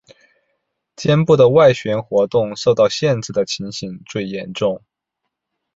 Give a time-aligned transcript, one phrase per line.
[0.95, 4.83] 肩部的外旋活动受到限制的情形最严重。